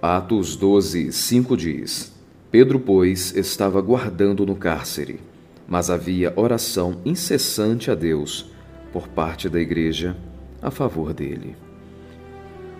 Atos 0.00 0.56
12, 0.56 1.10
5 1.10 1.56
diz: 1.56 2.12
Pedro, 2.50 2.78
pois, 2.78 3.34
estava 3.34 3.80
guardando 3.80 4.44
no 4.44 4.54
cárcere, 4.54 5.20
mas 5.66 5.88
havia 5.88 6.32
oração 6.36 7.00
incessante 7.04 7.90
a 7.90 7.94
Deus 7.94 8.50
por 8.92 9.08
parte 9.08 9.48
da 9.48 9.58
igreja 9.58 10.16
a 10.60 10.70
favor 10.70 11.14
dele. 11.14 11.56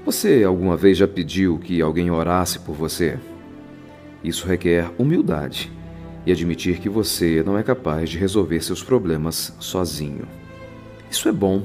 Você 0.04 0.44
alguma 0.44 0.76
vez 0.76 0.98
já 0.98 1.08
pediu 1.08 1.58
que 1.58 1.80
alguém 1.80 2.10
orasse 2.10 2.58
por 2.58 2.74
você? 2.74 3.18
Isso 4.22 4.46
requer 4.46 4.90
humildade 4.98 5.72
e 6.26 6.32
admitir 6.32 6.78
que 6.80 6.88
você 6.88 7.42
não 7.44 7.56
é 7.56 7.62
capaz 7.62 8.10
de 8.10 8.18
resolver 8.18 8.60
seus 8.62 8.82
problemas 8.82 9.54
sozinho. 9.58 10.28
Isso 11.10 11.28
é 11.28 11.32
bom. 11.32 11.62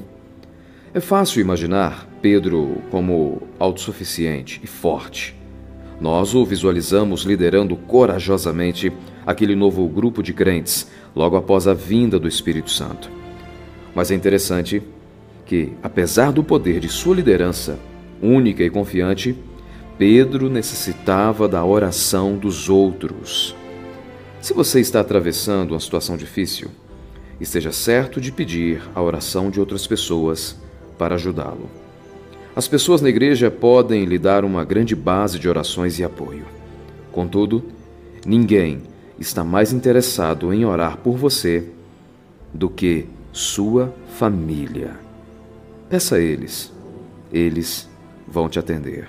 É 0.94 1.00
fácil 1.00 1.40
imaginar 1.40 2.08
Pedro 2.22 2.80
como 2.90 3.42
autossuficiente 3.58 4.60
e 4.62 4.66
forte. 4.66 5.41
Nós 6.02 6.34
o 6.34 6.44
visualizamos 6.44 7.22
liderando 7.22 7.76
corajosamente 7.76 8.92
aquele 9.24 9.54
novo 9.54 9.86
grupo 9.86 10.20
de 10.20 10.32
crentes 10.32 10.90
logo 11.14 11.36
após 11.36 11.68
a 11.68 11.74
vinda 11.74 12.18
do 12.18 12.26
Espírito 12.26 12.72
Santo. 12.72 13.08
Mas 13.94 14.10
é 14.10 14.16
interessante 14.16 14.82
que, 15.46 15.74
apesar 15.80 16.32
do 16.32 16.42
poder 16.42 16.80
de 16.80 16.88
sua 16.88 17.14
liderança 17.14 17.78
única 18.20 18.64
e 18.64 18.68
confiante, 18.68 19.36
Pedro 19.96 20.50
necessitava 20.50 21.46
da 21.46 21.64
oração 21.64 22.36
dos 22.36 22.68
outros. 22.68 23.54
Se 24.40 24.52
você 24.52 24.80
está 24.80 24.98
atravessando 24.98 25.70
uma 25.70 25.78
situação 25.78 26.16
difícil, 26.16 26.68
esteja 27.40 27.70
certo 27.70 28.20
de 28.20 28.32
pedir 28.32 28.82
a 28.92 29.00
oração 29.00 29.52
de 29.52 29.60
outras 29.60 29.86
pessoas 29.86 30.60
para 30.98 31.14
ajudá-lo. 31.14 31.81
As 32.54 32.68
pessoas 32.68 33.00
na 33.00 33.08
igreja 33.08 33.50
podem 33.50 34.04
lhe 34.04 34.18
dar 34.18 34.44
uma 34.44 34.62
grande 34.62 34.94
base 34.94 35.38
de 35.38 35.48
orações 35.48 35.98
e 35.98 36.04
apoio. 36.04 36.44
Contudo, 37.10 37.64
ninguém 38.26 38.82
está 39.18 39.42
mais 39.42 39.72
interessado 39.72 40.52
em 40.52 40.62
orar 40.62 40.98
por 40.98 41.16
você 41.16 41.66
do 42.52 42.68
que 42.68 43.06
sua 43.32 43.94
família. 44.18 45.00
Peça 45.88 46.16
a 46.16 46.20
eles, 46.20 46.70
eles 47.32 47.88
vão 48.28 48.50
te 48.50 48.58
atender. 48.58 49.08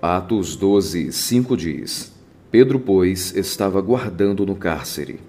Atos 0.00 0.56
12, 0.56 1.12
5 1.12 1.56
diz: 1.56 2.12
Pedro, 2.50 2.80
pois, 2.80 3.36
estava 3.36 3.80
guardando 3.80 4.44
no 4.44 4.56
cárcere, 4.56 5.20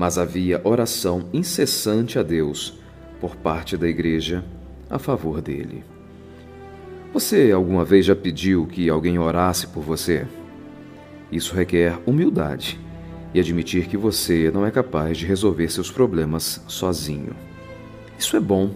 mas 0.00 0.16
havia 0.16 0.62
oração 0.64 1.28
incessante 1.30 2.18
a 2.18 2.22
Deus 2.22 2.72
por 3.20 3.36
parte 3.36 3.76
da 3.76 3.86
igreja 3.86 4.42
a 4.88 4.98
favor 4.98 5.42
dele. 5.42 5.84
Você 7.12 7.52
alguma 7.52 7.84
vez 7.84 8.06
já 8.06 8.16
pediu 8.16 8.66
que 8.66 8.88
alguém 8.88 9.18
orasse 9.18 9.66
por 9.66 9.82
você? 9.82 10.26
Isso 11.30 11.54
requer 11.54 11.98
humildade 12.06 12.80
e 13.34 13.40
admitir 13.40 13.88
que 13.88 13.96
você 13.98 14.50
não 14.50 14.64
é 14.64 14.70
capaz 14.70 15.18
de 15.18 15.26
resolver 15.26 15.68
seus 15.68 15.90
problemas 15.90 16.64
sozinho. 16.66 17.36
Isso 18.18 18.34
é 18.38 18.40
bom. 18.40 18.70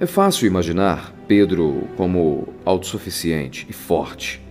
É 0.00 0.04
fácil 0.04 0.48
imaginar 0.48 1.14
Pedro 1.28 1.86
como 1.96 2.48
autossuficiente 2.64 3.68
e 3.70 3.72
forte. 3.72 4.42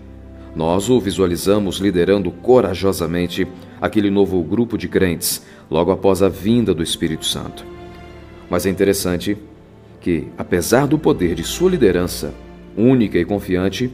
Nós 0.56 0.89
o 0.89 0.98
visualizamos 0.98 1.80
liderando 1.80 2.31
corajosamente 2.31 3.45
aquele 3.84 4.09
novo 4.09 4.42
grupo 4.42 4.78
de 4.78 4.88
crentes 4.88 5.44
logo 5.70 5.92
após 5.92 6.23
a 6.23 6.30
vinda 6.30 6.73
do 6.73 6.81
Espírito 6.81 7.26
Santo. 7.26 7.66
Mas 8.50 8.66
é 8.66 8.70
interessante 8.70 9.38
que, 10.00 10.30
apesar 10.38 10.88
do 10.88 10.98
poder 10.98 11.36
de 11.36 11.44
sua 11.44 11.70
liderança, 11.70 12.34
única 12.78 13.17
e 13.20 13.26
confiante, 13.26 13.92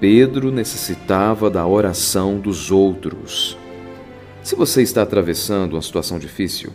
Pedro 0.00 0.50
necessitava 0.50 1.48
da 1.48 1.64
oração 1.64 2.40
dos 2.40 2.72
outros. 2.72 3.56
Se 4.42 4.56
você 4.56 4.82
está 4.82 5.02
atravessando 5.02 5.74
uma 5.74 5.82
situação 5.82 6.18
difícil, 6.18 6.72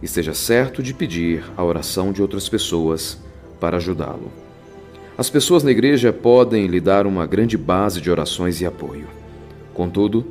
esteja 0.00 0.32
certo 0.32 0.84
de 0.84 0.94
pedir 0.94 1.42
a 1.56 1.64
oração 1.64 2.12
de 2.12 2.22
outras 2.22 2.48
pessoas 2.48 3.18
para 3.58 3.78
ajudá-lo. 3.78 4.30
As 5.18 5.28
pessoas 5.28 5.64
na 5.64 5.72
igreja 5.72 6.12
podem 6.12 6.68
lhe 6.68 6.80
dar 6.80 7.04
uma 7.04 7.26
grande 7.26 7.58
base 7.58 8.00
de 8.00 8.08
orações 8.08 8.60
e 8.60 8.66
apoio. 8.66 9.08
Contudo, 9.74 10.24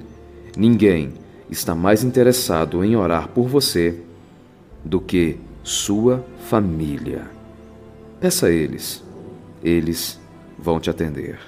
ninguém 0.56 1.12
está 1.50 1.74
mais 1.74 2.04
interessado 2.04 2.84
em 2.84 2.96
orar 2.96 3.28
por 3.30 3.48
você 3.48 4.00
do 4.84 5.00
que 5.00 5.38
sua 5.64 6.26
família. 6.48 7.30
Peça 8.20 8.48
a 8.48 8.52
eles, 8.52 9.04
eles 9.64 10.20
vão 10.58 10.80
te 10.80 10.90
atender. 10.90 11.40